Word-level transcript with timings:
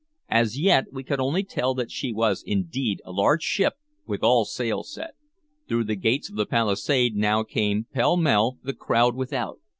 As 0.31 0.59
yet 0.59 0.85
we 0.91 1.03
could 1.03 1.19
only 1.19 1.43
tell 1.43 1.75
that 1.75 1.91
she 1.91 2.11
was 2.11 2.41
indeed 2.41 3.03
a 3.05 3.11
large 3.11 3.43
ship 3.43 3.75
with 4.07 4.23
all 4.23 4.45
sail 4.45 4.81
set. 4.81 5.13
Through 5.67 5.83
the 5.83 5.95
gates 5.95 6.27
of 6.27 6.35
the 6.37 6.47
palisade 6.47 7.15
now 7.15 7.43
came, 7.43 7.85
pellmell, 7.93 8.57
the 8.63 8.73
crowd 8.73 9.15
without. 9.15 9.59